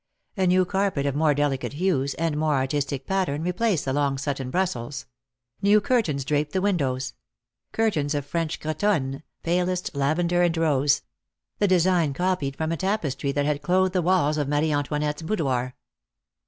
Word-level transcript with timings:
A 0.35 0.47
new 0.47 0.65
carpet 0.65 1.05
of 1.05 1.13
more 1.15 1.35
delicate 1.35 1.73
hues 1.73 2.15
and 2.15 2.35
more 2.35 2.55
artistic 2.55 3.05
pattern 3.05 3.43
replaced 3.43 3.85
the 3.85 3.93
Long 3.93 4.17
Sutton 4.17 4.49
Brussels; 4.49 5.05
new 5.61 5.79
cur 5.79 6.01
tains 6.01 6.25
draped 6.25 6.53
the 6.53 6.59
windows— 6.59 7.13
curtains 7.71 8.15
of 8.15 8.25
French 8.25 8.59
cretonne, 8.59 9.21
palest 9.43 9.93
lavender 9.93 10.41
and 10.41 10.57
rose; 10.57 11.03
the 11.59 11.67
design 11.67 12.13
copied 12.15 12.55
from 12.55 12.71
a 12.71 12.77
tapestry 12.77 13.31
that 13.31 13.45
had 13.45 13.61
clothed 13.61 13.93
the 13.93 14.01
walls 14.01 14.39
of 14.39 14.49
Marie 14.49 14.71
Antoinette's 14.73 15.21
boudoir. 15.21 15.75